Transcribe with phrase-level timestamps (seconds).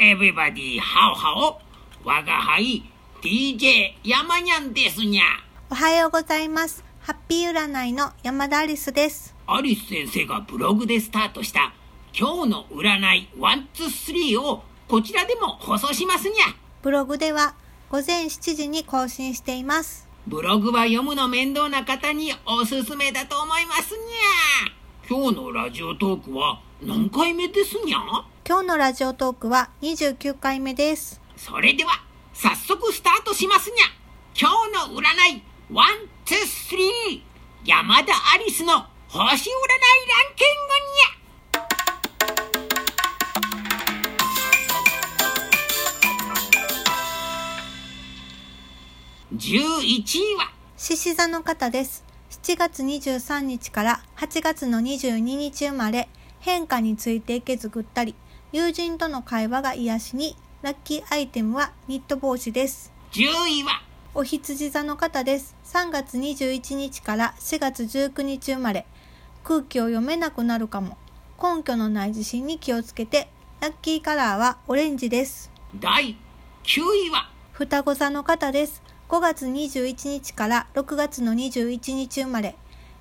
[0.00, 1.60] everybody ハオハオ
[2.02, 2.82] 我が輩
[3.22, 5.24] DJ 山にゃんですにゃ
[5.70, 6.82] おはようございます。
[7.00, 9.36] ハッピー占いの山田アリスです。
[9.46, 11.74] アリス先生がブログでスタートした
[12.18, 17.54] 今日の占い123をこちらでも放送しますにゃブログでは
[17.90, 20.08] 午前7時に更新しています。
[20.26, 28.29] ブログは読むの面倒な方におすすめだと思いますにゃ今日のラジオトークは何回目ですにゃ？
[28.50, 31.20] 今日のラジオトークは29回目です。
[31.36, 32.02] それでは
[32.34, 33.84] 早速スタートしますにゃ
[34.36, 35.02] 今日の占
[35.36, 37.22] い123
[37.64, 40.48] 山田アリスの星占いランキン
[49.38, 52.04] グにゃ11位は獅子座の方です。
[52.30, 56.08] 7月23日から8月の22日生まれ、
[56.40, 58.16] 変化についていけずぐったり、
[58.52, 62.92] 友人との会話が癒しに、ラッキーアイテムはニット帽子です。
[63.12, 63.80] 10位は？
[64.12, 65.54] お羊座の方です。
[65.66, 68.86] 3月21日から4月19日生まれ。
[69.44, 70.98] 空気を読めなくなるかも。
[71.40, 73.28] 根拠のない自信に気をつけて。
[73.60, 75.52] ラッキーカラーはオレンジです。
[75.78, 76.16] 第
[76.64, 77.30] 9位は？
[77.52, 78.82] 双子座の方です。
[79.10, 82.56] 5月21日から6月の21日生まれ。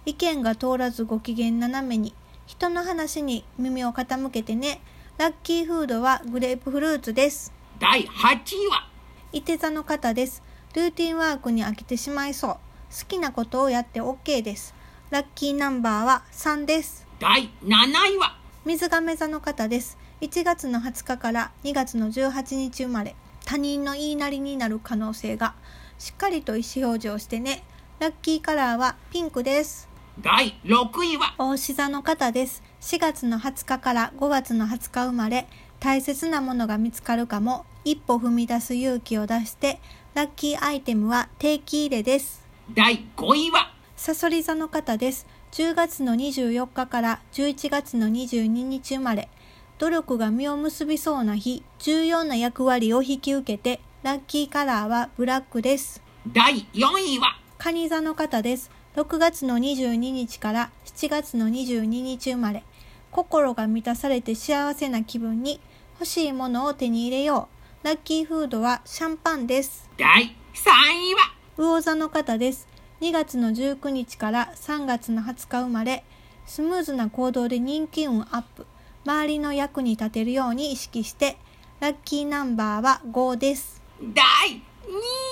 [0.06, 2.14] 意見が通らずご機嫌斜めに。
[2.46, 4.80] 人の話に耳を傾けてね。
[5.20, 7.52] ラッキーフードはグレープフルーツです。
[7.78, 8.88] 第8位は？
[9.34, 10.42] 伊手座の方です。
[10.74, 12.54] ルーティンワークに飽きてしまいそう。
[12.54, 12.60] 好
[13.06, 14.74] きなことをやって OK です。
[15.10, 17.06] ラッキーナンバーは3です。
[17.20, 17.70] 第7
[18.14, 18.38] 位は？
[18.64, 19.98] 水亀座の方です。
[20.22, 23.14] 1月の20日から2月の18日生まれ。
[23.44, 25.54] 他人の言いなりになる可能性が。
[25.98, 27.66] しっかりと意思表示をしてね。
[28.00, 29.90] ラッキーカラーはピンクです。
[30.22, 31.36] 第6位は？
[31.38, 32.64] 大志座の方です。
[32.82, 35.48] 4月の20日から5月の20日生まれ、
[35.82, 39.80] 大切なものが見つかるかも、一歩踏み出す勇気を出して、
[40.14, 42.42] ラッキーアイテムは定期入れです。
[42.74, 43.74] 第5位は？
[43.98, 45.28] さそり座の方です。
[45.52, 49.30] 10月の24日から11月の22日生まれ、
[49.78, 56.02] 努力が実を結びそうな日、重要な役割を引き受けて、ラッキーカラーはブラックです。
[56.32, 57.40] 第4位は？
[57.58, 58.72] 蟹座の方です。
[58.96, 62.64] 6月の22日から7月の22日生まれ。
[63.12, 65.60] 心が満たされて幸せな気分に
[65.94, 67.50] 欲しいものを手に入れよ
[67.84, 67.86] う。
[67.86, 69.90] ラッキーフードはシャンパンです。
[69.98, 71.34] 第3位は？
[71.58, 72.68] 魚座の方です。
[73.02, 76.04] 2月の19日から3月の20日生まれ。
[76.46, 78.66] スムーズな行動で人気運アップ。
[79.06, 81.38] 周りの役に立てるように意識して。
[81.80, 83.82] ラッキーナンバーは5です。
[84.02, 84.18] 第2
[84.52, 84.60] 位
[84.94, 85.29] は？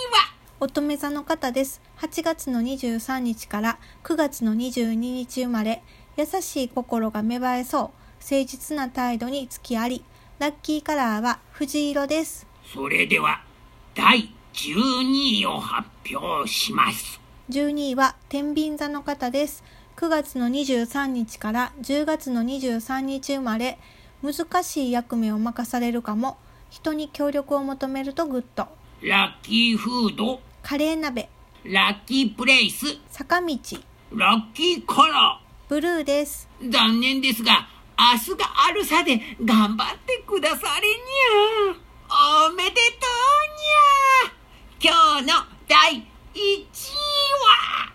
[0.59, 1.81] 乙女座の方です。
[2.00, 5.84] 8月の23日から9月の22日生まれ、
[6.18, 7.81] 優しい心が芽生えそう、
[8.23, 10.03] 誠実な態度につきあり、
[10.40, 12.47] ラッキーカラーは藤色です。
[12.73, 13.44] それでは
[13.94, 17.19] 第12位を発表します
[17.51, 19.63] 12位は天秤座の方です。
[19.95, 23.78] 9月の23日から10月の23日生まれ、
[24.24, 26.39] 難しい役目を任されるかも、
[26.72, 28.68] 人に協力を求めるとグッド。
[29.03, 31.29] ラッキーフードカレー鍋、
[31.63, 32.97] ラッキープレイス。
[33.09, 33.47] 坂道、
[34.11, 35.39] ラッキーカラ
[35.69, 36.50] ブルーです。
[36.61, 42.83] ー残念ですが明日があるさで頑張ってくだされにゃおめでとう
[44.83, 45.35] にゃ今日の
[45.69, 46.01] 第1
[46.35, 46.44] 位
[47.45, 47.94] は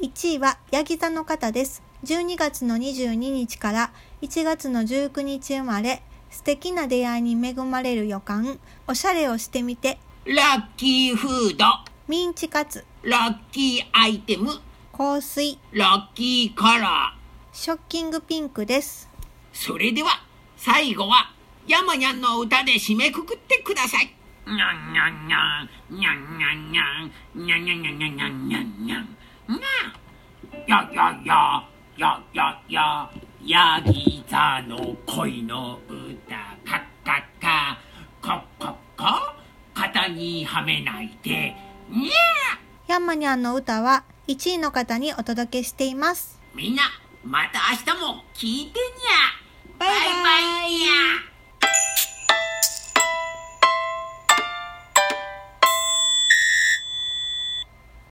[0.00, 1.82] ？1位はヤギ座の方です。
[2.04, 3.92] 12月の22日から
[4.22, 11.64] 1月の19日生まれ、素敵な出会いに恵まれる予感、おしゃれをしてみて、ラッキーフード。
[12.08, 14.50] ミンチカツ、ラッキーアイテム。
[14.96, 17.56] 香水、ラッキーカラー。
[17.56, 19.08] ショッキングピンクです。
[19.52, 20.22] それでは
[20.56, 21.32] 最後は
[21.66, 24.14] 山にゃんの歌で締めくくってください。
[24.46, 26.94] にゃんにゃんにゃんにゃんにゃんにゃん
[27.34, 29.20] にゃんにゃんにゃんにゃんにゃんにゃんにゃんにゃ
[30.66, 33.10] やややややや
[33.46, 37.78] ヤギ座の恋の歌カッカッカ。
[38.20, 39.34] カッカッカ
[39.72, 41.56] 肩にはめないで。
[41.88, 42.10] にゃ
[42.86, 46.38] ヤンマニャンの歌は1位の方にお届けしています。
[46.54, 46.82] みんな
[47.24, 49.49] また明日も聞いてにゃ